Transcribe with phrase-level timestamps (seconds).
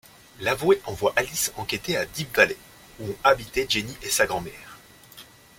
[0.39, 2.57] L'avoué envoie Alice enquêter à Deep Valley,
[2.99, 4.79] où ont habité Janie et sa grand-mère.